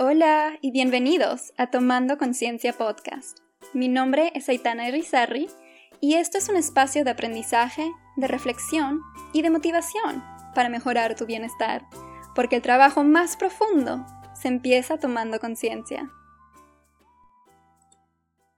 Hola 0.00 0.56
y 0.60 0.70
bienvenidos 0.70 1.52
a 1.56 1.72
Tomando 1.72 2.18
Conciencia 2.18 2.72
Podcast. 2.72 3.40
Mi 3.74 3.88
nombre 3.88 4.30
es 4.36 4.48
Aitana 4.48 4.86
Irizarry 4.86 5.48
y 6.00 6.14
esto 6.14 6.38
es 6.38 6.48
un 6.48 6.54
espacio 6.54 7.02
de 7.02 7.10
aprendizaje, 7.10 7.90
de 8.16 8.28
reflexión 8.28 9.00
y 9.32 9.42
de 9.42 9.50
motivación 9.50 10.22
para 10.54 10.68
mejorar 10.68 11.16
tu 11.16 11.26
bienestar, 11.26 11.84
porque 12.36 12.54
el 12.54 12.62
trabajo 12.62 13.02
más 13.02 13.36
profundo 13.36 14.06
se 14.40 14.46
empieza 14.46 14.98
tomando 14.98 15.40
conciencia. 15.40 16.08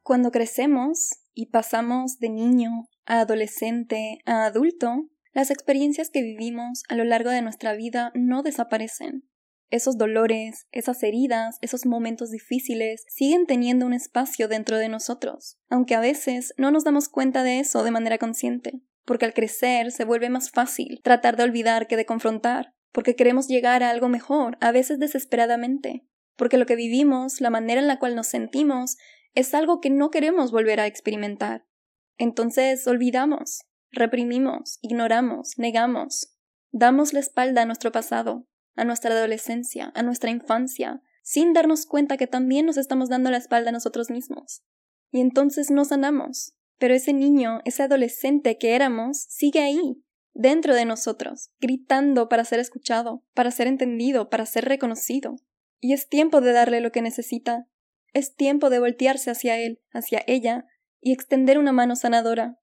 Cuando 0.02 0.32
crecemos 0.32 1.20
y 1.32 1.46
pasamos 1.46 2.18
de 2.18 2.28
niño 2.28 2.86
a 3.06 3.20
adolescente 3.20 4.18
a 4.26 4.44
adulto, 4.44 5.08
las 5.32 5.50
experiencias 5.50 6.10
que 6.10 6.20
vivimos 6.20 6.82
a 6.90 6.96
lo 6.96 7.04
largo 7.04 7.30
de 7.30 7.40
nuestra 7.40 7.72
vida 7.72 8.12
no 8.14 8.42
desaparecen 8.42 9.29
esos 9.70 9.96
dolores, 9.96 10.66
esas 10.72 11.02
heridas, 11.02 11.58
esos 11.60 11.86
momentos 11.86 12.30
difíciles 12.30 13.04
siguen 13.08 13.46
teniendo 13.46 13.86
un 13.86 13.92
espacio 13.92 14.48
dentro 14.48 14.78
de 14.78 14.88
nosotros, 14.88 15.58
aunque 15.68 15.94
a 15.94 16.00
veces 16.00 16.52
no 16.58 16.70
nos 16.70 16.84
damos 16.84 17.08
cuenta 17.08 17.42
de 17.42 17.60
eso 17.60 17.84
de 17.84 17.90
manera 17.90 18.18
consciente, 18.18 18.82
porque 19.04 19.24
al 19.24 19.34
crecer 19.34 19.92
se 19.92 20.04
vuelve 20.04 20.28
más 20.28 20.50
fácil 20.50 21.00
tratar 21.02 21.36
de 21.36 21.44
olvidar 21.44 21.86
que 21.86 21.96
de 21.96 22.06
confrontar, 22.06 22.74
porque 22.92 23.14
queremos 23.14 23.48
llegar 23.48 23.82
a 23.82 23.90
algo 23.90 24.08
mejor, 24.08 24.58
a 24.60 24.72
veces 24.72 24.98
desesperadamente, 24.98 26.04
porque 26.36 26.58
lo 26.58 26.66
que 26.66 26.76
vivimos, 26.76 27.40
la 27.40 27.50
manera 27.50 27.80
en 27.80 27.86
la 27.86 27.98
cual 27.98 28.16
nos 28.16 28.26
sentimos, 28.26 28.96
es 29.34 29.54
algo 29.54 29.80
que 29.80 29.90
no 29.90 30.10
queremos 30.10 30.50
volver 30.50 30.80
a 30.80 30.86
experimentar. 30.86 31.64
Entonces 32.18 32.86
olvidamos, 32.86 33.62
reprimimos, 33.92 34.78
ignoramos, 34.82 35.58
negamos, 35.58 36.36
damos 36.72 37.12
la 37.12 37.20
espalda 37.20 37.62
a 37.62 37.66
nuestro 37.66 37.92
pasado, 37.92 38.46
a 38.80 38.84
nuestra 38.84 39.14
adolescencia, 39.14 39.92
a 39.94 40.02
nuestra 40.02 40.30
infancia, 40.30 41.02
sin 41.22 41.52
darnos 41.52 41.86
cuenta 41.86 42.16
que 42.16 42.26
también 42.26 42.66
nos 42.66 42.76
estamos 42.76 43.08
dando 43.08 43.30
la 43.30 43.36
espalda 43.36 43.70
a 43.70 43.72
nosotros 43.72 44.10
mismos. 44.10 44.62
Y 45.10 45.20
entonces 45.20 45.70
no 45.70 45.84
sanamos. 45.84 46.54
Pero 46.78 46.94
ese 46.94 47.12
niño, 47.12 47.60
ese 47.64 47.82
adolescente 47.82 48.56
que 48.56 48.74
éramos, 48.74 49.26
sigue 49.28 49.60
ahí, 49.60 50.02
dentro 50.32 50.74
de 50.74 50.86
nosotros, 50.86 51.50
gritando 51.60 52.28
para 52.28 52.44
ser 52.44 52.58
escuchado, 52.58 53.22
para 53.34 53.50
ser 53.50 53.66
entendido, 53.66 54.30
para 54.30 54.46
ser 54.46 54.64
reconocido. 54.64 55.36
Y 55.78 55.92
es 55.92 56.08
tiempo 56.08 56.40
de 56.40 56.52
darle 56.52 56.80
lo 56.80 56.90
que 56.90 57.02
necesita. 57.02 57.68
Es 58.12 58.34
tiempo 58.34 58.70
de 58.70 58.78
voltearse 58.78 59.30
hacia 59.30 59.58
él, 59.58 59.82
hacia 59.92 60.22
ella, 60.26 60.66
y 61.00 61.12
extender 61.12 61.58
una 61.58 61.72
mano 61.72 61.96
sanadora. 61.96 62.58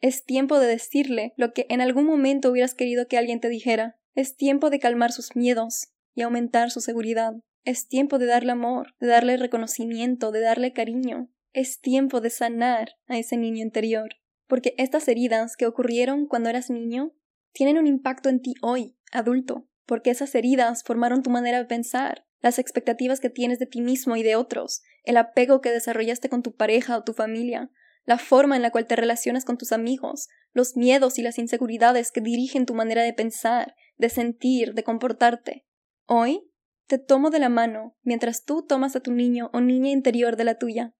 Es 0.00 0.24
tiempo 0.24 0.58
de 0.58 0.66
decirle 0.66 1.32
lo 1.36 1.52
que 1.52 1.66
en 1.68 1.80
algún 1.80 2.06
momento 2.06 2.50
hubieras 2.50 2.74
querido 2.74 3.06
que 3.06 3.18
alguien 3.18 3.40
te 3.40 3.48
dijera. 3.48 3.98
Es 4.14 4.36
tiempo 4.36 4.70
de 4.70 4.78
calmar 4.78 5.10
sus 5.10 5.34
miedos 5.34 5.88
y 6.14 6.22
aumentar 6.22 6.70
su 6.70 6.80
seguridad. 6.80 7.34
Es 7.64 7.88
tiempo 7.88 8.18
de 8.18 8.26
darle 8.26 8.52
amor, 8.52 8.94
de 9.00 9.08
darle 9.08 9.36
reconocimiento, 9.36 10.30
de 10.30 10.40
darle 10.40 10.72
cariño. 10.72 11.30
Es 11.52 11.80
tiempo 11.80 12.20
de 12.20 12.30
sanar 12.30 12.92
a 13.08 13.18
ese 13.18 13.36
niño 13.36 13.62
interior. 13.62 14.10
Porque 14.46 14.74
estas 14.78 15.08
heridas 15.08 15.56
que 15.56 15.66
ocurrieron 15.66 16.26
cuando 16.26 16.48
eras 16.48 16.70
niño 16.70 17.12
tienen 17.52 17.76
un 17.76 17.88
impacto 17.88 18.28
en 18.28 18.40
ti 18.40 18.54
hoy, 18.62 18.96
adulto. 19.10 19.66
Porque 19.84 20.10
esas 20.10 20.34
heridas 20.34 20.84
formaron 20.84 21.22
tu 21.22 21.30
manera 21.30 21.58
de 21.58 21.64
pensar, 21.64 22.24
las 22.40 22.58
expectativas 22.58 23.20
que 23.20 23.30
tienes 23.30 23.58
de 23.58 23.66
ti 23.66 23.80
mismo 23.80 24.16
y 24.16 24.22
de 24.22 24.36
otros, 24.36 24.82
el 25.02 25.16
apego 25.16 25.60
que 25.60 25.70
desarrollaste 25.70 26.28
con 26.28 26.42
tu 26.42 26.54
pareja 26.54 26.96
o 26.96 27.02
tu 27.02 27.14
familia, 27.14 27.70
la 28.04 28.18
forma 28.18 28.56
en 28.56 28.62
la 28.62 28.70
cual 28.70 28.86
te 28.86 28.96
relacionas 28.96 29.44
con 29.44 29.56
tus 29.56 29.72
amigos, 29.72 30.28
los 30.52 30.76
miedos 30.76 31.18
y 31.18 31.22
las 31.22 31.38
inseguridades 31.38 32.12
que 32.12 32.20
dirigen 32.20 32.66
tu 32.66 32.74
manera 32.74 33.02
de 33.02 33.12
pensar, 33.12 33.74
de 33.96 34.08
sentir, 34.08 34.74
de 34.74 34.84
comportarte. 34.84 35.66
Hoy 36.06 36.50
te 36.86 36.98
tomo 36.98 37.30
de 37.30 37.38
la 37.38 37.48
mano 37.48 37.96
mientras 38.02 38.44
tú 38.44 38.64
tomas 38.66 38.94
a 38.94 39.00
tu 39.00 39.12
niño 39.12 39.50
o 39.52 39.60
niña 39.60 39.90
interior 39.90 40.36
de 40.36 40.44
la 40.44 40.58
tuya, 40.58 40.94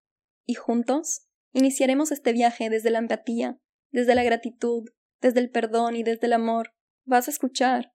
y 0.46 0.54
juntos 0.54 1.26
iniciaremos 1.52 2.10
este 2.10 2.32
viaje 2.32 2.70
desde 2.70 2.90
la 2.90 2.98
empatía, 2.98 3.58
desde 3.90 4.14
la 4.14 4.24
gratitud, 4.24 4.88
desde 5.20 5.40
el 5.40 5.50
perdón 5.50 5.96
y 5.96 6.02
desde 6.02 6.26
el 6.26 6.32
amor. 6.32 6.74
Vas 7.04 7.28
a 7.28 7.30
escuchar, 7.30 7.92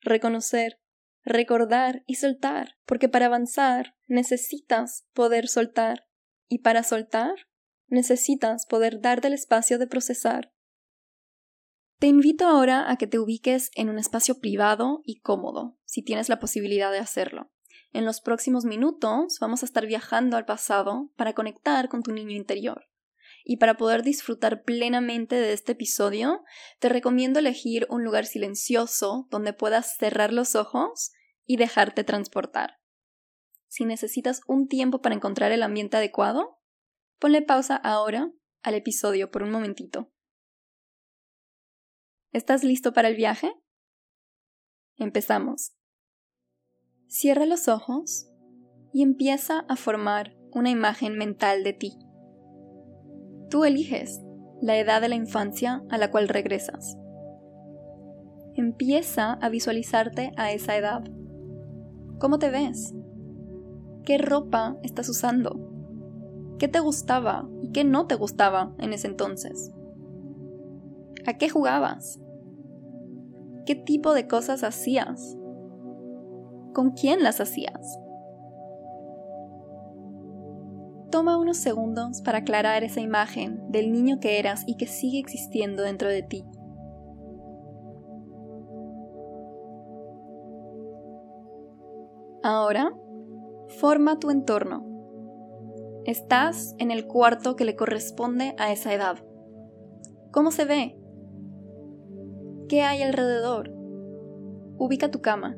reconocer, 0.00 0.80
recordar 1.22 2.02
y 2.06 2.14
soltar, 2.14 2.76
porque 2.86 3.08
para 3.08 3.26
avanzar 3.26 3.94
necesitas 4.06 5.06
poder 5.12 5.48
soltar, 5.48 6.06
y 6.48 6.60
para 6.60 6.82
soltar 6.82 7.34
necesitas 7.88 8.66
poder 8.66 9.00
darte 9.00 9.28
el 9.28 9.34
espacio 9.34 9.78
de 9.78 9.86
procesar. 9.86 10.52
Te 11.98 12.06
invito 12.06 12.46
ahora 12.46 12.90
a 12.90 12.96
que 12.96 13.08
te 13.08 13.18
ubiques 13.18 13.70
en 13.74 13.88
un 13.88 13.98
espacio 13.98 14.38
privado 14.38 15.00
y 15.04 15.18
cómodo, 15.18 15.76
si 15.84 16.02
tienes 16.02 16.28
la 16.28 16.38
posibilidad 16.38 16.92
de 16.92 16.98
hacerlo. 16.98 17.50
En 17.92 18.04
los 18.04 18.20
próximos 18.20 18.64
minutos 18.64 19.38
vamos 19.40 19.62
a 19.62 19.66
estar 19.66 19.86
viajando 19.86 20.36
al 20.36 20.44
pasado 20.44 21.10
para 21.16 21.32
conectar 21.32 21.88
con 21.88 22.02
tu 22.02 22.12
niño 22.12 22.36
interior. 22.36 22.86
Y 23.44 23.56
para 23.56 23.76
poder 23.76 24.02
disfrutar 24.02 24.62
plenamente 24.62 25.34
de 25.34 25.52
este 25.52 25.72
episodio, 25.72 26.44
te 26.78 26.88
recomiendo 26.88 27.38
elegir 27.38 27.86
un 27.88 28.04
lugar 28.04 28.26
silencioso 28.26 29.26
donde 29.30 29.54
puedas 29.54 29.96
cerrar 29.96 30.32
los 30.32 30.54
ojos 30.54 31.12
y 31.46 31.56
dejarte 31.56 32.04
transportar. 32.04 32.78
Si 33.66 33.84
necesitas 33.84 34.42
un 34.46 34.68
tiempo 34.68 35.00
para 35.00 35.14
encontrar 35.14 35.50
el 35.50 35.62
ambiente 35.62 35.96
adecuado, 35.96 36.57
ponle 37.18 37.42
pausa 37.42 37.76
ahora 37.76 38.30
al 38.62 38.74
episodio 38.74 39.30
por 39.30 39.42
un 39.42 39.50
momentito. 39.50 40.10
¿Estás 42.32 42.62
listo 42.64 42.92
para 42.92 43.08
el 43.08 43.16
viaje? 43.16 43.52
Empezamos. 44.96 45.72
Cierra 47.08 47.46
los 47.46 47.68
ojos 47.68 48.28
y 48.92 49.02
empieza 49.02 49.60
a 49.68 49.76
formar 49.76 50.36
una 50.52 50.70
imagen 50.70 51.16
mental 51.16 51.64
de 51.64 51.72
ti. 51.72 51.98
Tú 53.50 53.64
eliges 53.64 54.20
la 54.60 54.76
edad 54.76 55.00
de 55.00 55.08
la 55.08 55.14
infancia 55.14 55.82
a 55.90 55.98
la 55.98 56.10
cual 56.10 56.28
regresas. 56.28 56.96
Empieza 58.54 59.34
a 59.34 59.48
visualizarte 59.48 60.32
a 60.36 60.52
esa 60.52 60.76
edad. 60.76 61.04
¿Cómo 62.18 62.38
te 62.38 62.50
ves? 62.50 62.92
¿Qué 64.04 64.18
ropa 64.18 64.76
estás 64.82 65.08
usando? 65.08 65.67
¿Qué 66.58 66.66
te 66.66 66.80
gustaba 66.80 67.48
y 67.62 67.70
qué 67.70 67.84
no 67.84 68.06
te 68.06 68.16
gustaba 68.16 68.74
en 68.78 68.92
ese 68.92 69.06
entonces? 69.06 69.72
¿A 71.24 71.34
qué 71.34 71.48
jugabas? 71.48 72.20
¿Qué 73.64 73.76
tipo 73.76 74.12
de 74.12 74.26
cosas 74.26 74.64
hacías? 74.64 75.36
¿Con 76.74 76.92
quién 76.92 77.22
las 77.22 77.40
hacías? 77.40 77.98
Toma 81.10 81.38
unos 81.38 81.58
segundos 81.58 82.22
para 82.22 82.38
aclarar 82.38 82.82
esa 82.82 83.00
imagen 83.00 83.70
del 83.70 83.92
niño 83.92 84.18
que 84.18 84.38
eras 84.38 84.64
y 84.66 84.76
que 84.76 84.86
sigue 84.86 85.20
existiendo 85.20 85.82
dentro 85.82 86.08
de 86.08 86.22
ti. 86.22 86.44
Ahora, 92.42 92.92
forma 93.80 94.18
tu 94.18 94.30
entorno. 94.30 94.87
Estás 96.08 96.74
en 96.78 96.90
el 96.90 97.06
cuarto 97.06 97.54
que 97.54 97.66
le 97.66 97.76
corresponde 97.76 98.54
a 98.56 98.72
esa 98.72 98.94
edad. 98.94 99.22
¿Cómo 100.30 100.52
se 100.52 100.64
ve? 100.64 100.98
¿Qué 102.66 102.80
hay 102.80 103.02
alrededor? 103.02 103.74
Ubica 104.78 105.10
tu 105.10 105.20
cama, 105.20 105.54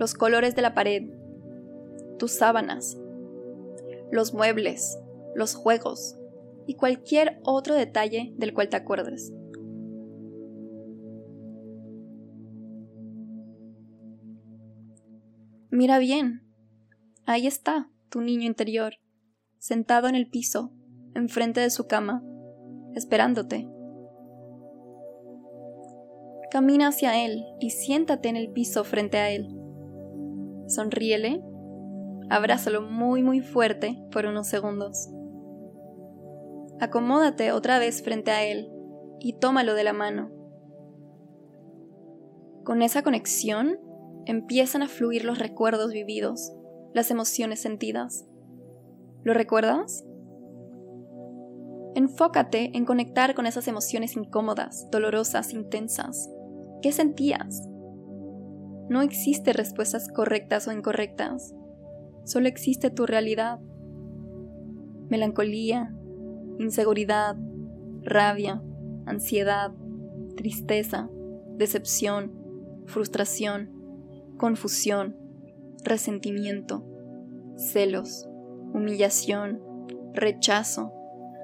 los 0.00 0.14
colores 0.14 0.56
de 0.56 0.62
la 0.62 0.74
pared, 0.74 1.10
tus 2.18 2.32
sábanas, 2.32 2.98
los 4.10 4.34
muebles, 4.34 4.98
los 5.36 5.54
juegos 5.54 6.18
y 6.66 6.74
cualquier 6.74 7.38
otro 7.44 7.76
detalle 7.76 8.34
del 8.38 8.52
cual 8.52 8.68
te 8.68 8.76
acuerdes. 8.76 9.32
Mira 15.70 16.00
bien, 16.00 16.42
ahí 17.26 17.46
está 17.46 17.88
tu 18.08 18.20
niño 18.22 18.44
interior, 18.44 18.94
sentado 19.58 20.08
en 20.08 20.14
el 20.14 20.28
piso, 20.28 20.72
enfrente 21.14 21.60
de 21.60 21.70
su 21.70 21.86
cama, 21.86 22.22
esperándote. 22.94 23.68
Camina 26.50 26.88
hacia 26.88 27.24
él 27.24 27.44
y 27.60 27.70
siéntate 27.70 28.28
en 28.28 28.36
el 28.36 28.50
piso 28.50 28.84
frente 28.84 29.18
a 29.18 29.30
él. 29.30 29.48
Sonríele, 30.68 31.42
abrázalo 32.30 32.82
muy 32.82 33.22
muy 33.22 33.40
fuerte 33.40 33.98
por 34.10 34.26
unos 34.26 34.46
segundos. 34.48 35.08
Acomódate 36.80 37.52
otra 37.52 37.78
vez 37.78 38.02
frente 38.02 38.30
a 38.30 38.44
él 38.44 38.70
y 39.18 39.38
tómalo 39.38 39.74
de 39.74 39.84
la 39.84 39.92
mano. 39.92 40.30
Con 42.64 42.82
esa 42.82 43.02
conexión 43.02 43.78
empiezan 44.26 44.82
a 44.82 44.88
fluir 44.88 45.24
los 45.24 45.38
recuerdos 45.38 45.92
vividos, 45.92 46.52
las 46.94 47.10
emociones 47.10 47.60
sentidas. 47.60 48.26
¿Lo 49.26 49.34
recuerdas? 49.34 50.06
Enfócate 51.96 52.70
en 52.74 52.84
conectar 52.84 53.34
con 53.34 53.46
esas 53.46 53.66
emociones 53.66 54.14
incómodas, 54.14 54.88
dolorosas, 54.92 55.52
intensas. 55.52 56.30
¿Qué 56.80 56.92
sentías? 56.92 57.68
No 58.88 59.02
existe 59.02 59.52
respuestas 59.52 60.06
correctas 60.14 60.68
o 60.68 60.72
incorrectas. 60.72 61.56
solo 62.22 62.46
existe 62.46 62.88
tu 62.88 63.04
realidad. 63.04 63.58
Melancolía, 65.10 65.92
inseguridad, 66.60 67.34
rabia, 68.02 68.62
ansiedad, 69.06 69.72
tristeza, 70.36 71.10
decepción, 71.56 72.32
frustración, 72.86 73.72
confusión, 74.38 75.16
resentimiento, 75.82 76.86
celos, 77.56 78.28
humillación, 78.72 79.60
rechazo, 80.12 80.92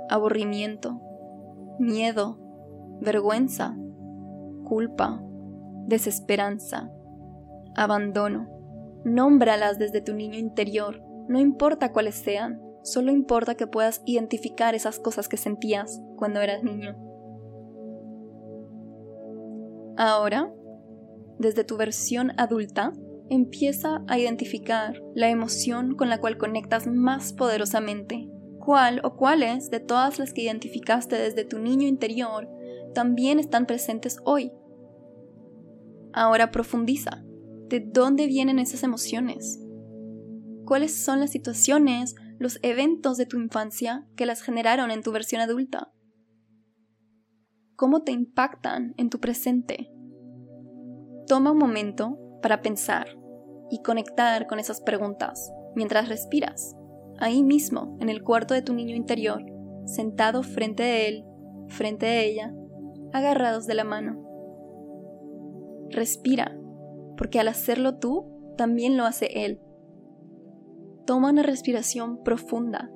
aburrimiento, 0.08 1.00
miedo, 1.78 2.38
vergüenza, 3.00 3.76
culpa, 4.64 5.22
desesperanza, 5.86 6.90
abandono. 7.74 8.48
Nómbralas 9.04 9.78
desde 9.78 10.00
tu 10.00 10.14
niño 10.14 10.38
interior, 10.38 11.02
no 11.28 11.40
importa 11.40 11.92
cuáles 11.92 12.14
sean, 12.14 12.60
solo 12.82 13.10
importa 13.10 13.54
que 13.54 13.66
puedas 13.66 14.02
identificar 14.06 14.74
esas 14.74 14.98
cosas 14.98 15.28
que 15.28 15.36
sentías 15.36 16.00
cuando 16.16 16.40
eras 16.40 16.62
niño. 16.62 16.96
Ahora, 19.96 20.52
desde 21.38 21.64
tu 21.64 21.76
versión 21.76 22.32
adulta, 22.38 22.92
empieza 23.32 24.04
a 24.08 24.18
identificar 24.18 25.02
la 25.14 25.30
emoción 25.30 25.94
con 25.94 26.10
la 26.10 26.20
cual 26.20 26.36
conectas 26.36 26.86
más 26.86 27.32
poderosamente. 27.32 28.28
¿Cuál 28.58 29.00
o 29.04 29.16
cuáles 29.16 29.70
de 29.70 29.80
todas 29.80 30.18
las 30.18 30.34
que 30.34 30.42
identificaste 30.42 31.16
desde 31.16 31.46
tu 31.46 31.58
niño 31.58 31.88
interior 31.88 32.46
también 32.94 33.40
están 33.40 33.64
presentes 33.64 34.18
hoy? 34.24 34.52
Ahora 36.12 36.50
profundiza. 36.50 37.24
¿De 37.68 37.80
dónde 37.80 38.26
vienen 38.26 38.58
esas 38.58 38.82
emociones? 38.82 39.58
¿Cuáles 40.66 41.02
son 41.02 41.18
las 41.20 41.30
situaciones, 41.30 42.14
los 42.38 42.58
eventos 42.62 43.16
de 43.16 43.24
tu 43.24 43.38
infancia 43.38 44.06
que 44.14 44.26
las 44.26 44.42
generaron 44.42 44.90
en 44.90 45.02
tu 45.02 45.10
versión 45.10 45.40
adulta? 45.40 45.90
¿Cómo 47.76 48.02
te 48.02 48.12
impactan 48.12 48.92
en 48.98 49.08
tu 49.08 49.20
presente? 49.20 49.90
Toma 51.26 51.52
un 51.52 51.58
momento 51.58 52.18
para 52.42 52.60
pensar 52.60 53.21
y 53.72 53.80
conectar 53.80 54.46
con 54.46 54.58
esas 54.58 54.82
preguntas 54.82 55.50
mientras 55.74 56.10
respiras, 56.10 56.76
ahí 57.18 57.42
mismo, 57.42 57.96
en 58.00 58.10
el 58.10 58.22
cuarto 58.22 58.52
de 58.52 58.60
tu 58.60 58.74
niño 58.74 58.94
interior, 58.94 59.42
sentado 59.86 60.42
frente 60.42 60.82
a 60.82 61.06
él, 61.08 61.24
frente 61.68 62.04
a 62.04 62.20
ella, 62.20 62.54
agarrados 63.14 63.66
de 63.66 63.74
la 63.74 63.84
mano. 63.84 64.22
Respira, 65.88 66.54
porque 67.16 67.40
al 67.40 67.48
hacerlo 67.48 67.96
tú, 67.96 68.54
también 68.58 68.98
lo 68.98 69.06
hace 69.06 69.46
él. 69.46 69.58
Toma 71.06 71.30
una 71.30 71.42
respiración 71.42 72.22
profunda 72.22 72.90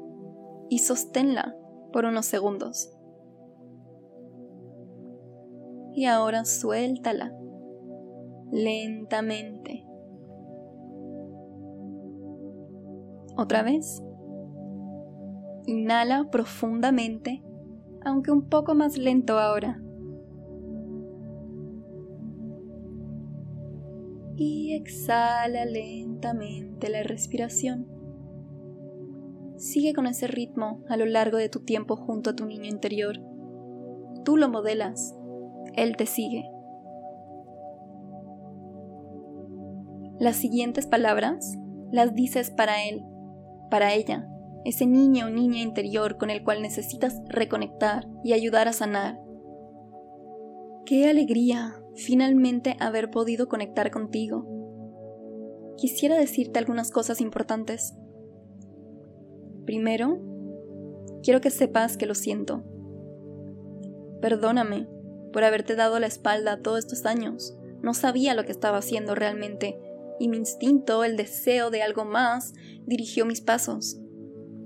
y 0.69 0.81
sosténla 0.81 1.57
por 1.91 2.05
unos 2.05 2.27
segundos. 2.27 2.93
Y 5.95 6.05
ahora 6.05 6.45
suéltala 6.45 7.33
lentamente. 8.53 9.86
Otra 13.37 13.63
vez. 13.63 14.03
Inhala 15.67 16.31
profundamente, 16.31 17.43
aunque 18.03 18.31
un 18.31 18.49
poco 18.49 18.75
más 18.75 18.97
lento 18.97 19.39
ahora. 19.39 19.83
Y 24.37 24.75
exhala 24.75 25.67
lentamente 25.67 26.89
la 26.89 27.03
respiración. 27.03 27.87
Sigue 29.57 29.93
con 29.93 30.07
ese 30.07 30.27
ritmo 30.27 30.83
a 30.89 30.97
lo 30.97 31.05
largo 31.05 31.37
de 31.37 31.49
tu 31.49 31.61
tiempo 31.61 31.97
junto 31.97 32.31
a 32.31 32.37
tu 32.37 32.47
niño 32.47 32.69
interior. 32.69 33.19
Tú 34.25 34.37
lo 34.37 34.49
modelas, 34.49 35.15
él 35.75 35.97
te 35.97 36.07
sigue. 36.07 36.45
Las 40.19 40.37
siguientes 40.37 40.87
palabras 40.87 41.59
las 41.91 42.15
dices 42.15 42.51
para 42.51 42.85
él 42.85 43.05
para 43.71 43.95
ella, 43.95 44.29
ese 44.65 44.87
niño 44.87 45.27
o 45.27 45.31
niña 45.31 45.61
interior 45.61 46.17
con 46.17 46.31
el 46.31 46.43
cual 46.43 46.63
necesitas 46.63 47.21
reconectar 47.29 48.07
y 48.25 48.33
ayudar 48.33 48.69
a 48.69 48.73
sanar. 48.73 49.21
Qué 50.85 51.09
alegría 51.09 51.81
finalmente 51.95 52.77
haber 52.81 53.11
podido 53.11 53.49
conectar 53.49 53.91
contigo. 53.91 54.47
Quisiera 55.77 56.17
decirte 56.17 56.59
algunas 56.59 56.91
cosas 56.91 57.21
importantes. 57.21 57.95
Primero, 59.65 60.19
quiero 61.23 61.41
que 61.41 61.51
sepas 61.51 61.97
que 61.97 62.07
lo 62.07 62.15
siento. 62.15 62.65
Perdóname 64.21 64.89
por 65.33 65.45
haberte 65.45 65.77
dado 65.77 65.99
la 65.99 66.07
espalda 66.07 66.63
todos 66.63 66.79
estos 66.81 67.05
años. 67.05 67.57
No 67.83 67.95
sabía 67.95 68.35
lo 68.35 68.45
que 68.45 68.53
estaba 68.53 68.79
haciendo 68.79 69.15
realmente 69.15 69.79
y 70.19 70.29
mi 70.29 70.37
instinto, 70.37 71.05
el 71.05 71.17
deseo 71.17 71.71
de 71.71 71.83
algo 71.83 72.05
más, 72.05 72.53
dirigió 72.87 73.27
mis 73.27 73.41
pasos. 73.41 73.99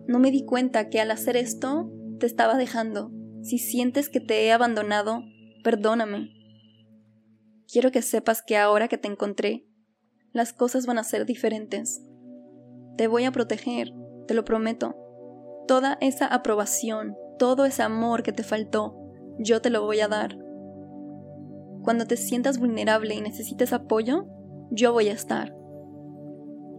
No 0.06 0.19
me 0.19 0.31
di 0.31 0.44
cuenta 0.44 0.88
que 0.88 1.00
al 1.00 1.11
hacer 1.11 1.37
esto 1.37 1.91
te 2.19 2.26
estaba 2.26 2.56
dejando. 2.56 3.11
Si 3.43 3.58
sientes 3.58 4.08
que 4.08 4.20
te 4.20 4.44
he 4.44 4.52
abandonado, 4.52 5.23
perdóname. 5.62 6.31
Quiero 7.70 7.91
que 7.91 8.02
sepas 8.02 8.43
que 8.43 8.56
ahora 8.56 8.88
que 8.88 8.99
te 8.99 9.08
encontré, 9.08 9.67
las 10.32 10.52
cosas 10.52 10.87
van 10.87 10.99
a 10.99 11.05
ser 11.05 11.26
diferentes. 11.26 12.03
Te 12.96 13.06
voy 13.06 13.25
a 13.25 13.32
proteger, 13.32 13.93
te 14.26 14.35
lo 14.35 14.44
prometo. 14.44 14.96
Toda 15.67 15.96
esa 16.00 16.26
aprobación, 16.26 17.17
todo 17.38 17.64
ese 17.64 17.82
amor 17.82 18.23
que 18.23 18.32
te 18.32 18.43
faltó, 18.43 18.96
yo 19.38 19.62
te 19.62 19.70
lo 19.70 19.85
voy 19.85 20.00
a 20.00 20.08
dar. 20.08 20.37
Cuando 21.82 22.06
te 22.06 22.17
sientas 22.17 22.58
vulnerable 22.58 23.14
y 23.14 23.20
necesites 23.20 23.73
apoyo, 23.73 24.26
yo 24.70 24.93
voy 24.93 25.08
a 25.08 25.12
estar. 25.12 25.55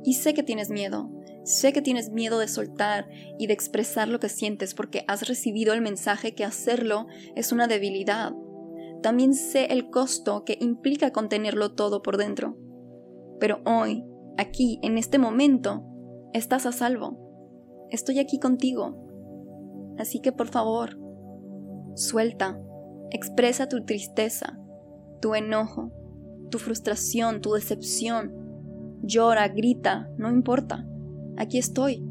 Y 0.03 0.13
sé 0.13 0.33
que 0.33 0.43
tienes 0.43 0.69
miedo, 0.69 1.11
sé 1.43 1.73
que 1.73 1.81
tienes 1.81 2.09
miedo 2.09 2.39
de 2.39 2.47
soltar 2.47 3.07
y 3.37 3.47
de 3.47 3.53
expresar 3.53 4.07
lo 4.07 4.19
que 4.19 4.29
sientes 4.29 4.73
porque 4.73 5.03
has 5.07 5.27
recibido 5.27 5.73
el 5.73 5.81
mensaje 5.81 6.33
que 6.33 6.45
hacerlo 6.45 7.07
es 7.35 7.51
una 7.51 7.67
debilidad. 7.67 8.33
También 9.03 9.33
sé 9.33 9.65
el 9.65 9.89
costo 9.89 10.43
que 10.45 10.57
implica 10.59 11.11
contenerlo 11.11 11.73
todo 11.73 12.01
por 12.01 12.17
dentro. 12.17 12.57
Pero 13.39 13.61
hoy, 13.65 14.05
aquí, 14.37 14.79
en 14.83 14.97
este 14.97 15.17
momento, 15.17 15.83
estás 16.33 16.65
a 16.65 16.71
salvo. 16.71 17.87
Estoy 17.89 18.19
aquí 18.19 18.39
contigo. 18.39 19.07
Así 19.97 20.19
que 20.19 20.31
por 20.31 20.47
favor, 20.47 20.97
suelta, 21.95 22.59
expresa 23.09 23.67
tu 23.67 23.83
tristeza, 23.83 24.59
tu 25.21 25.35
enojo, 25.35 25.91
tu 26.51 26.59
frustración, 26.59 27.41
tu 27.41 27.53
decepción. 27.53 28.31
Llora, 29.01 29.47
grita, 29.47 30.11
no 30.17 30.29
importa. 30.29 30.85
Aquí 31.37 31.57
estoy, 31.57 32.07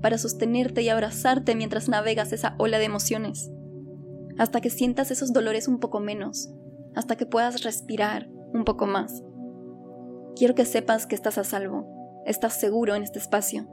para 0.00 0.16
sostenerte 0.16 0.80
y 0.80 0.88
abrazarte 0.88 1.54
mientras 1.54 1.90
navegas 1.90 2.32
esa 2.32 2.54
ola 2.58 2.78
de 2.78 2.86
emociones, 2.86 3.50
hasta 4.38 4.62
que 4.62 4.70
sientas 4.70 5.10
esos 5.10 5.34
dolores 5.34 5.68
un 5.68 5.78
poco 5.78 6.00
menos, 6.00 6.50
hasta 6.94 7.16
que 7.16 7.26
puedas 7.26 7.62
respirar 7.62 8.30
un 8.54 8.64
poco 8.64 8.86
más. 8.86 9.22
Quiero 10.34 10.54
que 10.54 10.64
sepas 10.64 11.06
que 11.06 11.14
estás 11.14 11.36
a 11.36 11.44
salvo, 11.44 12.22
estás 12.24 12.58
seguro 12.58 12.94
en 12.94 13.02
este 13.02 13.18
espacio. 13.18 13.68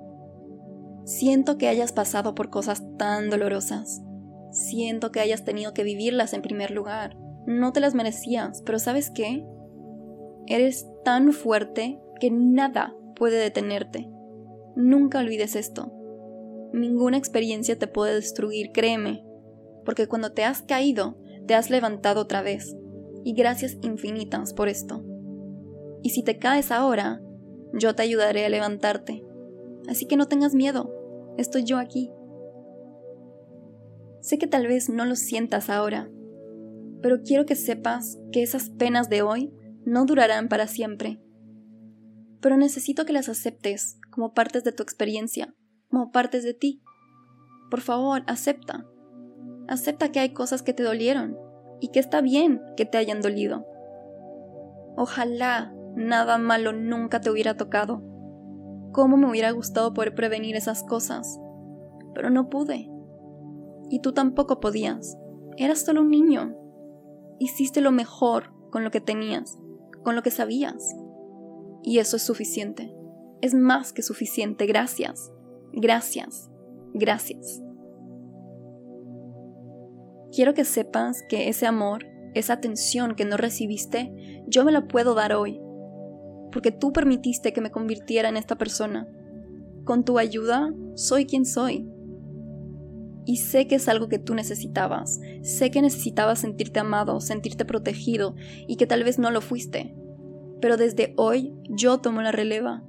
Siento 1.06 1.58
que 1.58 1.70
hayas 1.70 1.94
pasado 1.94 2.36
por 2.36 2.50
cosas 2.50 2.84
tan 2.98 3.30
dolorosas. 3.30 4.02
Siento 4.52 5.12
que 5.12 5.22
hayas 5.22 5.46
tenido 5.46 5.74
que 5.74 5.84
vivirlas 5.84 6.34
en 6.34 6.42
primer 6.42 6.72
lugar. 6.72 7.16
No 7.46 7.72
te 7.72 7.80
las 7.80 7.96
merecías, 7.96 8.62
pero 8.66 8.78
¿sabes 8.78 9.10
qué? 9.10 9.46
Eres 10.48 10.88
tan 11.04 11.34
fuerte 11.34 12.00
que 12.20 12.32
nada 12.32 12.96
puede 13.16 13.38
detenerte. 13.38 14.10
Nunca 14.76 15.20
olvides 15.20 15.56
esto. 15.56 15.92
Ninguna 16.74 17.18
experiencia 17.18 17.78
te 17.78 17.88
puede 17.88 18.16
destruir, 18.16 18.72
créeme, 18.72 19.26
porque 19.86 20.08
cuando 20.08 20.32
te 20.32 20.44
has 20.44 20.62
caído, 20.62 21.18
te 21.48 21.56
has 21.56 21.70
levantado 21.70 22.22
otra 22.22 22.42
vez, 22.42 22.76
y 23.24 23.34
gracias 23.34 23.78
infinitas 23.82 24.54
por 24.54 24.70
esto. 24.70 25.04
Y 26.04 26.12
si 26.12 26.24
te 26.24 26.38
caes 26.38 26.72
ahora, 26.72 27.22
yo 27.74 27.96
te 27.96 28.04
ayudaré 28.04 28.46
a 28.46 28.50
levantarte. 28.50 29.24
Así 29.88 30.06
que 30.06 30.18
no 30.18 30.28
tengas 30.28 30.54
miedo, 30.54 30.94
estoy 31.38 31.64
yo 31.64 31.78
aquí. 31.78 32.12
Sé 34.22 34.38
que 34.38 34.48
tal 34.48 34.68
vez 34.68 34.90
no 34.90 35.06
lo 35.06 35.16
sientas 35.16 35.70
ahora, 35.70 36.10
pero 37.02 37.22
quiero 37.24 37.46
que 37.46 37.56
sepas 37.56 38.20
que 38.32 38.44
esas 38.44 38.70
penas 38.70 39.10
de 39.10 39.22
hoy 39.22 39.54
no 39.88 40.06
durarán 40.06 40.50
para 40.50 40.68
siempre. 40.68 41.18
Pero 42.42 42.58
necesito 42.58 43.06
que 43.06 43.14
las 43.14 43.30
aceptes 43.30 43.98
como 44.12 44.34
partes 44.34 44.66
de 44.66 44.74
tu 44.74 44.84
experiencia, 44.84 45.56
como 45.90 46.12
partes 46.12 46.44
de 46.44 46.54
ti. 46.54 46.84
Por 47.72 47.80
favor, 47.80 48.24
acepta. 48.28 48.86
Acepta 49.70 50.12
que 50.12 50.20
hay 50.20 50.34
cosas 50.34 50.62
que 50.62 50.74
te 50.74 50.84
dolieron 50.84 51.38
y 51.80 51.88
que 51.92 52.02
está 52.02 52.20
bien 52.20 52.62
que 52.76 52.86
te 52.86 52.98
hayan 52.98 53.22
dolido. 53.22 53.66
Ojalá 54.98 55.74
nada 55.96 56.38
malo 56.38 56.74
nunca 56.74 57.22
te 57.22 57.30
hubiera 57.30 57.56
tocado. 57.56 58.04
cómo 58.92 59.16
me 59.16 59.30
hubiera 59.30 59.52
gustado 59.52 59.94
poder 59.94 60.16
prevenir 60.16 60.56
esas 60.56 60.84
cosas, 60.84 61.40
pero 62.14 62.30
no 62.30 62.50
pude. 62.50 62.90
Y 63.90 64.02
tú 64.02 64.12
tampoco 64.12 64.60
podías. 64.60 65.18
Eras 65.56 65.86
solo 65.86 66.02
un 66.02 66.10
niño. 66.10 66.58
Hiciste 67.40 67.80
lo 67.80 67.92
mejor 67.92 68.52
con 68.72 68.84
lo 68.84 68.90
que 68.90 69.00
tenías, 69.00 69.60
con 70.08 70.16
lo 70.16 70.24
que 70.24 70.32
sabías. 70.32 70.96
Y 71.84 72.00
eso 72.00 72.16
es 72.16 72.24
suficiente. 72.24 72.96
Es 73.42 73.54
más 73.54 73.92
que 73.92 74.02
suficiente. 74.02 74.66
Gracias. 74.66 75.34
Gracias. 75.74 76.50
Gracias. 76.94 77.62
Quiero 80.32 80.54
que 80.54 80.64
sepas 80.64 81.22
que 81.28 81.50
ese 81.50 81.66
amor, 81.66 82.06
esa 82.36 82.54
atención 82.54 83.16
que 83.16 83.26
no 83.26 83.36
recibiste, 83.36 84.46
yo 84.48 84.64
me 84.64 84.72
la 84.72 84.88
puedo 84.88 85.14
dar 85.14 85.34
hoy. 85.34 85.60
Porque 86.54 86.72
tú 86.72 86.94
permitiste 86.94 87.52
que 87.52 87.60
me 87.60 87.72
convirtiera 87.72 88.30
en 88.30 88.38
esta 88.38 88.58
persona. 88.58 89.10
Con 89.84 90.06
tu 90.06 90.20
ayuda, 90.20 90.74
soy 90.96 91.26
quien 91.26 91.44
soy. 91.44 91.86
Y 93.28 93.36
sé 93.36 93.68
que 93.68 93.76
es 93.76 93.90
algo 93.90 94.08
que 94.08 94.20
tú 94.20 94.34
necesitabas. 94.34 95.20
Sé 95.42 95.70
que 95.70 95.82
necesitabas 95.82 96.40
sentirte 96.40 96.80
amado, 96.80 97.20
sentirte 97.20 97.66
protegido 97.66 98.36
y 98.68 98.78
que 98.78 98.88
tal 98.88 99.04
vez 99.04 99.20
no 99.20 99.32
lo 99.32 99.42
fuiste. 99.42 99.94
Pero 100.62 100.78
desde 100.78 101.14
hoy 101.18 101.54
yo 101.70 101.98
tomo 101.98 102.22
la 102.22 102.32
releva. 102.32 102.86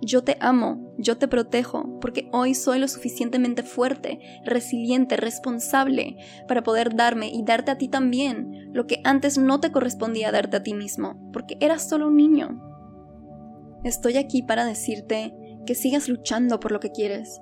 Yo 0.00 0.22
te 0.22 0.36
amo, 0.40 0.94
yo 0.96 1.18
te 1.18 1.26
protejo, 1.26 1.98
porque 2.00 2.30
hoy 2.32 2.54
soy 2.54 2.78
lo 2.78 2.86
suficientemente 2.86 3.64
fuerte, 3.64 4.20
resiliente, 4.46 5.16
responsable 5.16 6.16
para 6.46 6.62
poder 6.62 6.94
darme 6.94 7.28
y 7.28 7.42
darte 7.42 7.72
a 7.72 7.76
ti 7.76 7.88
también 7.88 8.70
lo 8.72 8.86
que 8.86 9.00
antes 9.02 9.38
no 9.38 9.58
te 9.58 9.72
correspondía 9.72 10.30
darte 10.30 10.58
a 10.58 10.62
ti 10.62 10.72
mismo, 10.72 11.28
porque 11.32 11.56
eras 11.58 11.88
solo 11.88 12.06
un 12.06 12.16
niño. 12.16 12.62
Estoy 13.82 14.18
aquí 14.18 14.42
para 14.42 14.64
decirte 14.64 15.34
que 15.66 15.74
sigas 15.74 16.08
luchando 16.08 16.60
por 16.60 16.70
lo 16.70 16.78
que 16.78 16.92
quieres. 16.92 17.40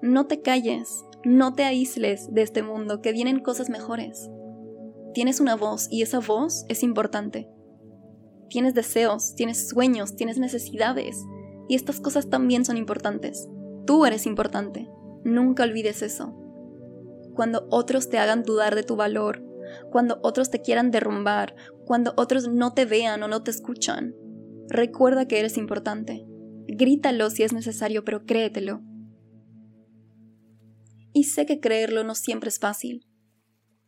No 0.00 0.26
te 0.26 0.40
calles, 0.40 1.04
no 1.24 1.54
te 1.54 1.64
aísles 1.64 2.32
de 2.32 2.42
este 2.42 2.62
mundo, 2.62 3.00
que 3.00 3.12
vienen 3.12 3.40
cosas 3.40 3.70
mejores. 3.70 4.30
Tienes 5.14 5.40
una 5.40 5.56
voz 5.56 5.88
y 5.90 6.02
esa 6.02 6.20
voz 6.20 6.64
es 6.68 6.82
importante. 6.82 7.48
Tienes 8.48 8.74
deseos, 8.74 9.34
tienes 9.34 9.68
sueños, 9.68 10.16
tienes 10.16 10.38
necesidades. 10.38 11.24
Y 11.68 11.74
estas 11.74 12.00
cosas 12.00 12.30
también 12.30 12.64
son 12.64 12.76
importantes. 12.76 13.48
Tú 13.86 14.06
eres 14.06 14.26
importante. 14.26 14.88
Nunca 15.24 15.64
olvides 15.64 16.02
eso. 16.02 16.34
Cuando 17.34 17.66
otros 17.70 18.08
te 18.08 18.18
hagan 18.18 18.42
dudar 18.42 18.74
de 18.74 18.82
tu 18.82 18.96
valor, 18.96 19.44
cuando 19.90 20.18
otros 20.22 20.50
te 20.50 20.60
quieran 20.60 20.90
derrumbar, 20.90 21.54
cuando 21.84 22.14
otros 22.16 22.48
no 22.48 22.72
te 22.72 22.84
vean 22.84 23.22
o 23.22 23.28
no 23.28 23.42
te 23.42 23.50
escuchan, 23.50 24.14
recuerda 24.68 25.26
que 25.26 25.38
eres 25.38 25.56
importante. 25.56 26.26
Grítalo 26.66 27.30
si 27.30 27.42
es 27.42 27.52
necesario, 27.52 28.04
pero 28.04 28.24
créetelo. 28.24 28.82
Y 31.12 31.24
sé 31.24 31.46
que 31.46 31.60
creerlo 31.60 32.04
no 32.04 32.14
siempre 32.14 32.48
es 32.48 32.58
fácil. 32.58 33.06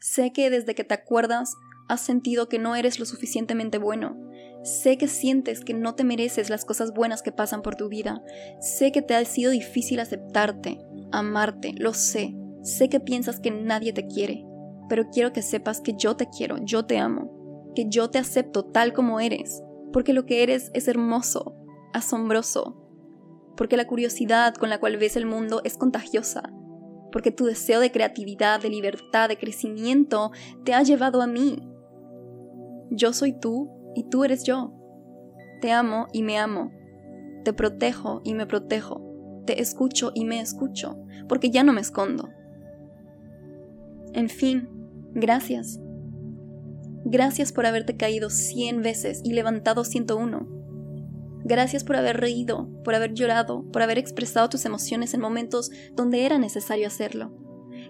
Sé 0.00 0.32
que 0.32 0.50
desde 0.50 0.74
que 0.74 0.84
te 0.84 0.94
acuerdas 0.94 1.54
has 1.88 2.00
sentido 2.00 2.48
que 2.48 2.58
no 2.58 2.76
eres 2.76 2.98
lo 2.98 3.04
suficientemente 3.04 3.78
bueno. 3.78 4.16
Sé 4.62 4.96
que 4.96 5.08
sientes 5.08 5.64
que 5.64 5.74
no 5.74 5.94
te 5.94 6.04
mereces 6.04 6.50
las 6.50 6.64
cosas 6.64 6.92
buenas 6.92 7.22
que 7.22 7.32
pasan 7.32 7.62
por 7.62 7.74
tu 7.74 7.88
vida. 7.88 8.22
Sé 8.60 8.92
que 8.92 9.02
te 9.02 9.14
ha 9.14 9.24
sido 9.24 9.50
difícil 9.50 10.00
aceptarte, 10.00 10.78
amarte, 11.12 11.72
lo 11.76 11.92
sé. 11.94 12.34
Sé 12.62 12.88
que 12.88 13.00
piensas 13.00 13.40
que 13.40 13.50
nadie 13.50 13.92
te 13.92 14.06
quiere, 14.06 14.44
pero 14.88 15.08
quiero 15.10 15.32
que 15.32 15.42
sepas 15.42 15.80
que 15.80 15.94
yo 15.96 16.16
te 16.16 16.28
quiero, 16.28 16.58
yo 16.62 16.84
te 16.84 16.98
amo, 16.98 17.72
que 17.74 17.86
yo 17.88 18.10
te 18.10 18.18
acepto 18.18 18.64
tal 18.66 18.92
como 18.92 19.18
eres, 19.18 19.62
porque 19.92 20.12
lo 20.12 20.26
que 20.26 20.42
eres 20.42 20.70
es 20.74 20.86
hermoso, 20.88 21.56
asombroso, 21.94 22.76
porque 23.56 23.76
la 23.76 23.86
curiosidad 23.86 24.54
con 24.54 24.68
la 24.68 24.78
cual 24.78 24.98
ves 24.98 25.16
el 25.16 25.26
mundo 25.26 25.62
es 25.64 25.76
contagiosa, 25.76 26.52
porque 27.10 27.30
tu 27.30 27.44
deseo 27.44 27.80
de 27.80 27.90
creatividad, 27.90 28.60
de 28.60 28.70
libertad, 28.70 29.28
de 29.28 29.38
crecimiento 29.38 30.30
te 30.64 30.74
ha 30.74 30.82
llevado 30.82 31.22
a 31.22 31.26
mí. 31.26 31.58
Yo 32.90 33.12
soy 33.12 33.32
tú 33.32 33.70
y 33.94 34.04
tú 34.04 34.24
eres 34.24 34.44
yo. 34.44 34.72
Te 35.60 35.72
amo 35.72 36.06
y 36.12 36.22
me 36.22 36.38
amo. 36.38 36.72
Te 37.44 37.52
protejo 37.52 38.20
y 38.24 38.34
me 38.34 38.46
protejo. 38.46 39.02
Te 39.46 39.60
escucho 39.60 40.12
y 40.14 40.24
me 40.24 40.40
escucho, 40.40 40.98
porque 41.28 41.50
ya 41.50 41.64
no 41.64 41.72
me 41.72 41.80
escondo. 41.80 42.28
En 44.12 44.28
fin, 44.28 44.68
gracias. 45.12 45.80
Gracias 47.04 47.52
por 47.52 47.66
haberte 47.66 47.96
caído 47.96 48.28
cien 48.30 48.82
veces 48.82 49.22
y 49.24 49.32
levantado 49.32 49.84
ciento 49.84 50.16
uno 50.16 50.59
Gracias 51.44 51.84
por 51.84 51.96
haber 51.96 52.18
reído, 52.18 52.68
por 52.84 52.94
haber 52.94 53.14
llorado, 53.14 53.64
por 53.72 53.82
haber 53.82 53.98
expresado 53.98 54.48
tus 54.48 54.64
emociones 54.64 55.14
en 55.14 55.20
momentos 55.20 55.70
donde 55.94 56.26
era 56.26 56.38
necesario 56.38 56.86
hacerlo. 56.86 57.32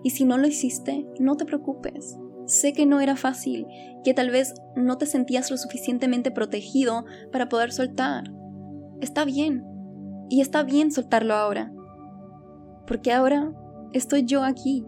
Y 0.03 0.11
si 0.11 0.25
no 0.25 0.39
lo 0.39 0.47
hiciste, 0.47 1.07
no 1.19 1.37
te 1.37 1.45
preocupes. 1.45 2.17
Sé 2.47 2.73
que 2.73 2.87
no 2.87 3.01
era 3.01 3.17
fácil, 3.17 3.67
que 4.05 4.15
tal 4.15 4.31
vez 4.31 4.55
no 4.77 4.99
te 4.99 5.07
sentías 5.07 5.51
lo 5.51 5.57
suficientemente 5.57 6.31
protegido 6.31 7.05
para 7.33 7.49
poder 7.49 7.73
soltar. 7.73 8.25
Está 9.01 9.25
bien. 9.25 9.65
Y 10.29 10.41
está 10.41 10.63
bien 10.63 10.91
soltarlo 10.91 11.35
ahora. 11.35 11.73
Porque 12.87 13.13
ahora 13.13 13.53
estoy 13.93 14.25
yo 14.25 14.45
aquí. 14.45 14.85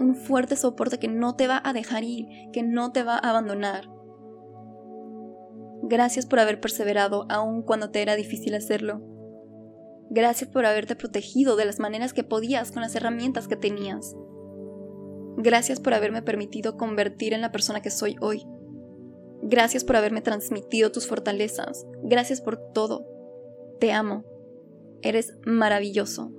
Un 0.00 0.14
fuerte 0.14 0.56
soporte 0.56 0.98
que 0.98 1.08
no 1.08 1.36
te 1.36 1.46
va 1.46 1.60
a 1.64 1.72
dejar 1.72 2.02
ir, 2.02 2.26
que 2.52 2.62
no 2.62 2.92
te 2.92 3.02
va 3.02 3.14
a 3.14 3.30
abandonar. 3.30 3.93
Gracias 5.86 6.24
por 6.24 6.38
haber 6.38 6.62
perseverado 6.62 7.26
aun 7.28 7.60
cuando 7.60 7.90
te 7.90 8.00
era 8.00 8.16
difícil 8.16 8.54
hacerlo. 8.54 9.02
Gracias 10.08 10.48
por 10.48 10.64
haberte 10.64 10.96
protegido 10.96 11.56
de 11.56 11.66
las 11.66 11.78
maneras 11.78 12.14
que 12.14 12.24
podías 12.24 12.72
con 12.72 12.80
las 12.80 12.94
herramientas 12.94 13.48
que 13.48 13.56
tenías. 13.56 14.16
Gracias 15.36 15.80
por 15.80 15.92
haberme 15.92 16.22
permitido 16.22 16.78
convertir 16.78 17.34
en 17.34 17.42
la 17.42 17.52
persona 17.52 17.82
que 17.82 17.90
soy 17.90 18.16
hoy. 18.22 18.46
Gracias 19.42 19.84
por 19.84 19.96
haberme 19.96 20.22
transmitido 20.22 20.90
tus 20.90 21.06
fortalezas. 21.06 21.86
Gracias 22.02 22.40
por 22.40 22.56
todo. 22.72 23.06
Te 23.78 23.92
amo. 23.92 24.24
Eres 25.02 25.34
maravilloso. 25.44 26.32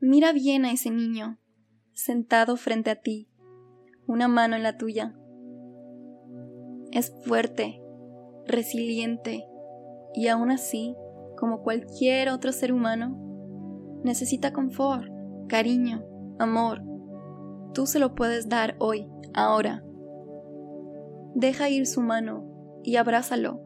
Mira 0.00 0.32
bien 0.32 0.64
a 0.64 0.70
ese 0.70 0.90
niño 0.92 1.40
sentado 1.98 2.56
frente 2.56 2.90
a 2.90 2.94
ti, 2.94 3.28
una 4.06 4.28
mano 4.28 4.54
en 4.54 4.62
la 4.62 4.76
tuya. 4.76 5.16
Es 6.92 7.12
fuerte, 7.24 7.82
resiliente 8.46 9.44
y 10.14 10.28
aún 10.28 10.52
así, 10.52 10.94
como 11.36 11.62
cualquier 11.62 12.28
otro 12.28 12.52
ser 12.52 12.72
humano, 12.72 13.18
necesita 14.04 14.52
confort, 14.52 15.10
cariño, 15.48 16.06
amor. 16.38 16.84
Tú 17.74 17.84
se 17.86 17.98
lo 17.98 18.14
puedes 18.14 18.48
dar 18.48 18.76
hoy, 18.78 19.10
ahora. 19.34 19.82
Deja 21.34 21.68
ir 21.68 21.84
su 21.84 22.00
mano 22.00 22.46
y 22.84 22.94
abrázalo. 22.94 23.60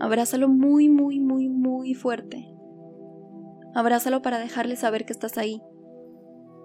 Abrázalo 0.00 0.48
muy, 0.48 0.88
muy, 0.88 1.20
muy, 1.20 1.50
muy 1.50 1.92
fuerte. 1.92 2.48
Abrázalo 3.74 4.22
para 4.22 4.38
dejarle 4.38 4.76
saber 4.76 5.04
que 5.04 5.12
estás 5.12 5.36
ahí, 5.36 5.62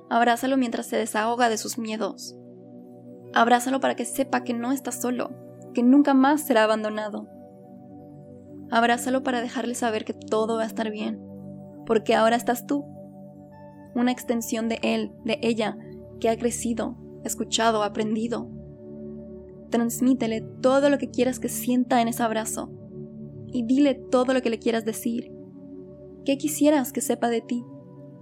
Abrázalo 0.10 0.58
mientras 0.58 0.86
se 0.86 0.98
desahoga 0.98 1.50
de 1.50 1.58
sus 1.58 1.78
miedos. 1.78 2.36
Abrázalo 3.34 3.80
para 3.80 3.96
que 3.96 4.06
sepa 4.06 4.44
que 4.44 4.54
no 4.54 4.72
está 4.72 4.92
solo, 4.92 5.32
que 5.74 5.84
nunca 5.84 6.14
más 6.14 6.42
será 6.42 6.64
abandonado. 6.64 7.28
Abrázalo 8.72 9.24
para 9.24 9.42
dejarle 9.42 9.76
saber 9.76 10.06
que 10.06 10.14
todo 10.14 10.58
va 10.58 10.64
a 10.64 10.68
estar 10.68 10.90
bien, 10.92 11.22
porque 11.86 12.16
ahora 12.16 12.36
estás 12.36 12.66
tú, 12.66 12.86
una 13.94 14.12
extensión 14.12 14.70
de 14.70 14.80
él, 14.82 15.12
de 15.24 15.40
ella, 15.42 15.78
que 16.20 16.30
ha 16.30 16.38
crecido, 16.38 16.98
escuchado, 17.24 17.84
aprendido. 17.84 18.50
Transmítele 19.70 20.42
todo 20.62 20.90
lo 20.90 20.98
que 20.98 21.10
quieras 21.10 21.40
que 21.40 21.50
sienta 21.50 22.02
en 22.02 22.08
ese 22.08 22.24
abrazo 22.24 22.72
y 23.48 23.64
dile 23.64 23.96
todo 23.96 24.34
lo 24.34 24.42
que 24.42 24.50
le 24.50 24.60
quieras 24.60 24.86
decir. 24.86 25.32
¿Qué 26.26 26.38
quisieras 26.38 26.92
que 26.92 27.02
sepa 27.02 27.30
de 27.30 27.42
ti? 27.42 27.66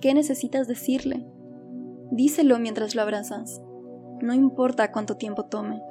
¿Qué 0.02 0.14
necesitas 0.14 0.68
decirle? 0.68 1.26
Díselo 2.16 2.60
mientras 2.60 2.94
lo 2.94 3.02
abrazas. 3.02 3.60
No 4.22 4.36
importa 4.36 4.92
cuánto 4.92 5.18
tiempo 5.18 5.46
tome. 5.46 5.82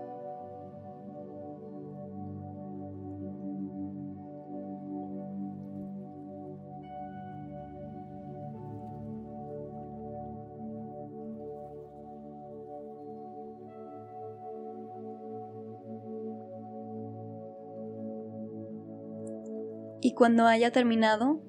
Y 20.00 20.14
cuando 20.14 20.47
haya 20.47 20.71
terminado, 20.71 21.41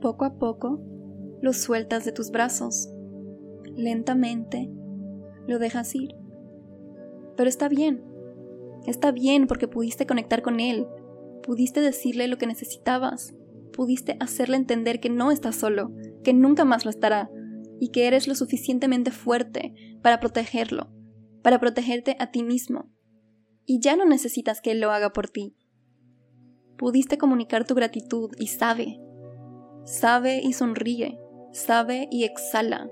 poco 0.00 0.24
a 0.24 0.38
poco, 0.38 0.78
lo 1.42 1.52
sueltas 1.52 2.04
de 2.04 2.12
tus 2.12 2.30
brazos 2.30 2.92
lentamente, 3.76 4.70
lo 5.46 5.58
dejas 5.58 5.94
ir. 5.94 6.14
Pero 7.36 7.48
está 7.48 7.68
bien, 7.68 8.02
Está 8.86 9.10
bien 9.10 9.48
porque 9.48 9.66
pudiste 9.66 10.06
conectar 10.06 10.42
con 10.42 10.60
él, 10.60 10.86
pudiste 11.42 11.80
decirle 11.80 12.28
lo 12.28 12.38
que 12.38 12.46
necesitabas, 12.46 13.34
pudiste 13.72 14.16
hacerle 14.20 14.56
entender 14.56 15.00
que 15.00 15.10
no 15.10 15.32
estás 15.32 15.56
solo, 15.56 15.92
que 16.22 16.32
nunca 16.32 16.64
más 16.64 16.84
lo 16.84 16.90
estará, 16.90 17.28
y 17.80 17.88
que 17.88 18.06
eres 18.06 18.28
lo 18.28 18.34
suficientemente 18.34 19.10
fuerte 19.10 19.74
para 20.02 20.20
protegerlo, 20.20 20.88
para 21.42 21.58
protegerte 21.58 22.16
a 22.20 22.30
ti 22.30 22.44
mismo. 22.44 22.90
Y 23.66 23.80
ya 23.80 23.96
no 23.96 24.06
necesitas 24.06 24.60
que 24.60 24.70
él 24.70 24.80
lo 24.80 24.92
haga 24.92 25.12
por 25.12 25.28
ti. 25.28 25.56
Pudiste 26.78 27.18
comunicar 27.18 27.66
tu 27.66 27.74
gratitud 27.74 28.30
y 28.38 28.46
sabe, 28.46 29.00
sabe 29.84 30.40
y 30.42 30.52
sonríe, 30.52 31.18
sabe 31.52 32.08
y 32.12 32.22
exhala, 32.22 32.88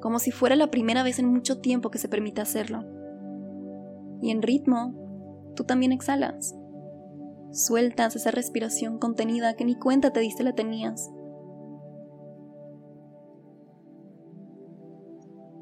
como 0.00 0.18
si 0.18 0.30
fuera 0.30 0.56
la 0.56 0.70
primera 0.70 1.02
vez 1.02 1.18
en 1.18 1.26
mucho 1.32 1.60
tiempo 1.60 1.90
que 1.90 1.98
se 1.98 2.08
permite 2.08 2.40
hacerlo. 2.40 2.84
Y 4.20 4.30
en 4.30 4.42
ritmo, 4.42 4.94
tú 5.54 5.64
también 5.64 5.92
exhalas. 5.92 6.54
Sueltas 7.50 8.16
esa 8.16 8.30
respiración 8.30 8.98
contenida 8.98 9.54
que 9.54 9.64
ni 9.64 9.76
cuenta 9.76 10.12
te 10.12 10.20
diste 10.20 10.42
la 10.42 10.54
tenías. 10.54 11.10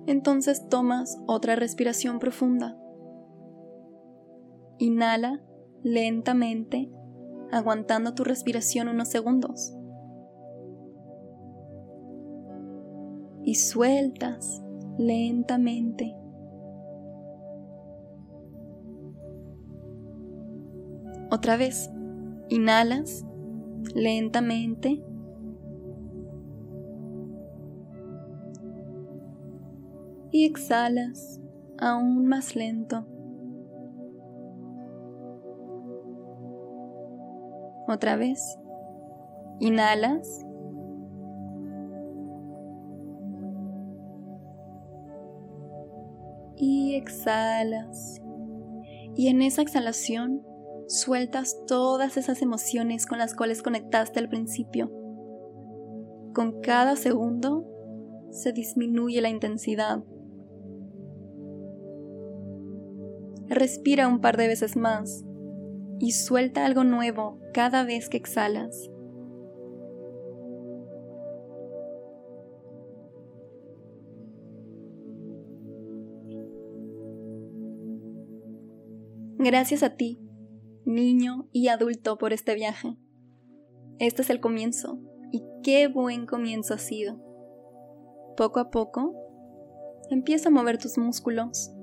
Entonces 0.07 0.69
tomas 0.69 1.19
otra 1.27 1.57
respiración 1.57 2.19
profunda. 2.19 2.77
Inhala 4.79 5.41
lentamente, 5.83 6.91
aguantando 7.51 8.15
tu 8.15 8.25
respiración 8.25 8.89
unos 8.89 9.09
segundos. 9.09 9.74
Y 13.45 13.57
sueltas 13.57 14.63
lentamente. 14.99 16.17
Otra 21.31 21.57
vez, 21.57 21.91
inhalas 22.49 23.25
lentamente. 23.95 25.03
Y 30.31 30.47
exhalas 30.47 31.41
aún 31.79 32.27
más 32.27 32.57
lento. 32.57 33.07
Otra 37.87 38.17
vez, 38.17 38.59
inhalas. 39.61 40.47
Exhalas. 47.15 48.21
Y 49.17 49.29
en 49.29 49.43
esa 49.43 49.63
exhalación 49.63 50.43
sueltas 50.89 51.57
todas 51.67 52.17
esas 52.17 52.43
emociones 52.43 53.07
con 53.07 53.19
las 53.19 53.35
cuales 53.35 53.63
conectaste 53.63 54.19
al 54.19 54.29
principio. 54.29 54.91
Con 56.35 56.61
cada 56.61 56.97
segundo 56.97 57.65
se 58.31 58.53
disminuye 58.53 59.21
la 59.21 59.29
intensidad. 59.29 60.03
Respira 63.47 64.09
un 64.09 64.21
par 64.21 64.37
de 64.37 64.49
veces 64.49 64.77
más 64.77 65.25
y 66.01 66.13
suelta 66.13 66.67
algo 66.67 66.83
nuevo 66.83 67.39
cada 67.53 67.85
vez 67.85 68.09
que 68.09 68.17
exhalas. 68.17 68.91
Gracias 79.45 79.83
a 79.83 79.95
ti 79.95 80.19
niño 80.87 81.51
y 81.53 81.69
adulto 81.69 82.17
por 82.17 82.33
este 82.33 82.55
viaje. 82.55 82.97
Este 83.99 84.23
es 84.23 84.31
el 84.31 84.41
comienzo, 84.41 84.99
y 85.33 85.45
qué 85.63 85.87
buen 85.87 86.25
comienzo 86.25 86.73
ha 86.73 86.79
sido. 86.79 87.19
Poco 88.39 88.59
a 88.59 88.71
poco, 88.71 89.15
empieza 90.09 90.49
a 90.49 90.51
mover 90.51 90.79
tus 90.79 90.97
músculos, 90.97 91.75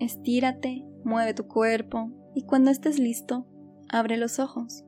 estírate, 0.00 0.84
mueve 1.02 1.32
tu 1.32 1.48
cuerpo, 1.48 2.10
y 2.34 2.44
cuando 2.44 2.70
estés 2.70 2.98
listo, 2.98 3.46
abre 3.88 4.18
los 4.18 4.38
ojos. 4.38 4.84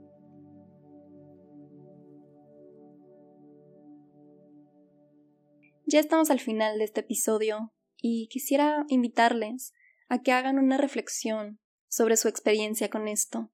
Ya 5.87 6.01
estamos 6.01 6.31
al 6.31 6.41
final 6.41 6.77
de 6.77 6.85
este 6.85 7.01
episodio 7.01 7.73
y 7.97 8.29
quisiera 8.29 8.85
invitarles 8.89 9.73
a 10.11 10.21
que 10.21 10.33
hagan 10.33 10.59
una 10.59 10.77
reflexión 10.77 11.61
sobre 11.95 12.17
su 12.17 12.27
experiencia 12.27 12.91
con 12.91 13.07
esto. 13.07 13.53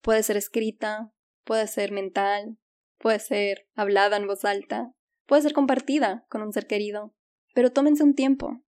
Puede 0.00 0.22
ser 0.22 0.38
escrita, 0.38 1.12
puede 1.44 1.66
ser 1.66 1.92
mental, 1.92 2.58
puede 2.98 3.18
ser 3.18 3.68
hablada 3.74 4.16
en 4.16 4.26
voz 4.26 4.46
alta, 4.46 4.94
puede 5.26 5.42
ser 5.42 5.52
compartida 5.52 6.24
con 6.30 6.40
un 6.40 6.54
ser 6.54 6.66
querido, 6.66 7.14
pero 7.54 7.70
tómense 7.70 8.02
un 8.02 8.14
tiempo. 8.14 8.64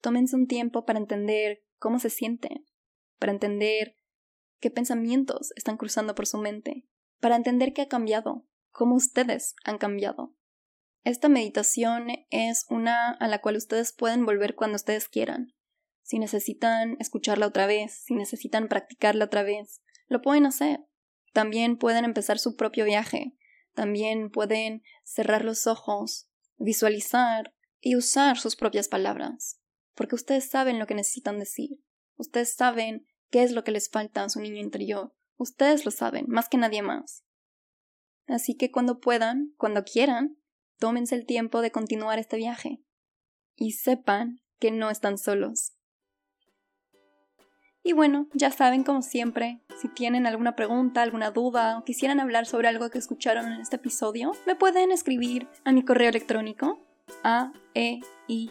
Tómense 0.00 0.36
un 0.36 0.46
tiempo 0.46 0.86
para 0.86 0.98
entender 0.98 1.64
cómo 1.78 1.98
se 1.98 2.08
siente, 2.08 2.64
para 3.18 3.32
entender 3.32 3.94
qué 4.58 4.70
pensamientos 4.70 5.52
están 5.56 5.76
cruzando 5.76 6.14
por 6.14 6.26
su 6.26 6.38
mente, 6.38 6.86
para 7.20 7.36
entender 7.36 7.74
qué 7.74 7.82
ha 7.82 7.88
cambiado, 7.88 8.46
cómo 8.70 8.94
ustedes 8.94 9.54
han 9.64 9.76
cambiado. 9.76 10.34
Esta 11.04 11.28
meditación 11.28 12.08
es 12.30 12.64
una 12.70 13.10
a 13.10 13.28
la 13.28 13.42
cual 13.42 13.56
ustedes 13.56 13.92
pueden 13.92 14.24
volver 14.24 14.54
cuando 14.54 14.76
ustedes 14.76 15.08
quieran 15.10 15.55
si 16.06 16.20
necesitan 16.20 16.96
escucharla 17.00 17.48
otra 17.48 17.66
vez, 17.66 17.92
si 18.04 18.14
necesitan 18.14 18.68
practicarla 18.68 19.24
otra 19.24 19.42
vez, 19.42 19.82
lo 20.06 20.22
pueden 20.22 20.46
hacer. 20.46 20.78
También 21.32 21.76
pueden 21.76 22.04
empezar 22.04 22.38
su 22.38 22.54
propio 22.54 22.84
viaje, 22.84 23.34
también 23.74 24.30
pueden 24.30 24.84
cerrar 25.02 25.44
los 25.44 25.66
ojos, 25.66 26.28
visualizar 26.58 27.52
y 27.80 27.96
usar 27.96 28.38
sus 28.38 28.54
propias 28.54 28.86
palabras, 28.86 29.60
porque 29.96 30.14
ustedes 30.14 30.48
saben 30.48 30.78
lo 30.78 30.86
que 30.86 30.94
necesitan 30.94 31.40
decir, 31.40 31.70
ustedes 32.14 32.54
saben 32.54 33.04
qué 33.30 33.42
es 33.42 33.50
lo 33.50 33.64
que 33.64 33.72
les 33.72 33.90
falta 33.90 34.22
a 34.22 34.28
su 34.28 34.38
niño 34.38 34.60
interior, 34.60 35.12
ustedes 35.36 35.84
lo 35.84 35.90
saben, 35.90 36.26
más 36.28 36.48
que 36.48 36.56
nadie 36.56 36.82
más. 36.82 37.24
Así 38.28 38.54
que 38.54 38.70
cuando 38.70 39.00
puedan, 39.00 39.54
cuando 39.56 39.82
quieran, 39.82 40.38
tómense 40.78 41.16
el 41.16 41.26
tiempo 41.26 41.62
de 41.62 41.72
continuar 41.72 42.20
este 42.20 42.36
viaje 42.36 42.80
y 43.56 43.72
sepan 43.72 44.40
que 44.60 44.70
no 44.70 44.88
están 44.88 45.18
solos. 45.18 45.75
Y 47.86 47.92
bueno, 47.92 48.26
ya 48.32 48.50
saben 48.50 48.82
como 48.82 49.00
siempre, 49.00 49.60
si 49.80 49.86
tienen 49.86 50.26
alguna 50.26 50.56
pregunta, 50.56 51.02
alguna 51.02 51.30
duda 51.30 51.78
o 51.78 51.84
quisieran 51.84 52.18
hablar 52.18 52.44
sobre 52.44 52.66
algo 52.66 52.90
que 52.90 52.98
escucharon 52.98 53.46
en 53.52 53.60
este 53.60 53.76
episodio, 53.76 54.32
me 54.44 54.56
pueden 54.56 54.90
escribir 54.90 55.46
a 55.64 55.70
mi 55.70 55.84
correo 55.84 56.08
electrónico 56.08 56.80
a 57.22 57.52
e 57.74 58.00
i 58.26 58.50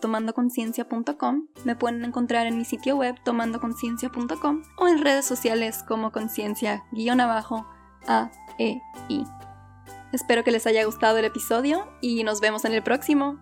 tomandoconciencia.com. 0.00 1.48
Me 1.66 1.76
pueden 1.76 2.06
encontrar 2.06 2.46
en 2.46 2.56
mi 2.56 2.64
sitio 2.64 2.96
web 2.96 3.16
tomandoconciencia.com 3.22 4.62
o 4.78 4.88
en 4.88 5.04
redes 5.04 5.26
sociales 5.26 5.82
como 5.86 6.10
conciencia 6.10 6.84
guion 6.90 7.20
abajo 7.20 7.66
a 8.08 8.30
e 8.58 8.80
i. 9.10 9.24
Espero 10.14 10.42
que 10.42 10.52
les 10.52 10.66
haya 10.66 10.86
gustado 10.86 11.18
el 11.18 11.26
episodio 11.26 11.86
y 12.00 12.24
nos 12.24 12.40
vemos 12.40 12.64
en 12.64 12.72
el 12.72 12.82
próximo. 12.82 13.38